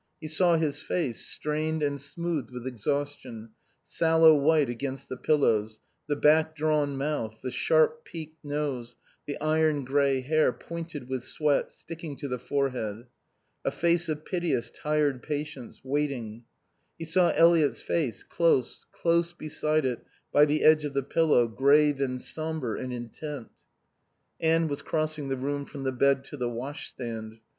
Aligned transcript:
He 0.19 0.27
saw 0.27 0.55
his 0.57 0.81
face, 0.81 1.27
strained 1.27 1.83
and 1.83 2.01
smoothed 2.01 2.49
with 2.49 2.65
exhaustion, 2.65 3.49
sallow 3.83 4.33
white 4.33 4.67
against 4.67 5.09
the 5.09 5.15
pillows, 5.15 5.79
the 6.07 6.15
back 6.15 6.55
drawn 6.55 6.97
mouth, 6.97 7.37
the 7.43 7.51
sharp, 7.51 8.03
peaked 8.03 8.43
nose, 8.43 8.95
the 9.27 9.39
iron 9.39 9.85
grey 9.85 10.21
hair, 10.21 10.51
pointed 10.53 11.07
with 11.07 11.21
sweat, 11.23 11.71
sticking 11.71 12.15
to 12.15 12.27
the 12.27 12.39
forehead. 12.39 13.05
A 13.63 13.69
face 13.69 14.09
of 14.09 14.25
piteous, 14.25 14.71
tired 14.71 15.21
patience, 15.21 15.81
waiting. 15.83 16.45
He 16.97 17.05
saw 17.05 17.29
Eliot's 17.35 17.81
face, 17.81 18.23
close, 18.23 18.87
close 18.91 19.33
beside 19.33 19.85
it 19.85 20.03
by 20.31 20.45
the 20.45 20.63
edge 20.63 20.83
of 20.83 20.95
the 20.95 21.03
pillow, 21.03 21.47
grave 21.47 22.01
and 22.01 22.19
sombre 22.19 22.79
and 22.81 22.91
intent. 22.91 23.49
Anne 24.39 24.67
was 24.67 24.81
crossing 24.81 25.29
the 25.29 25.37
room 25.37 25.63
from 25.63 25.83
the 25.83 25.91
bed 25.91 26.23
to 26.23 26.37
the 26.37 26.49
washstand. 26.49 27.37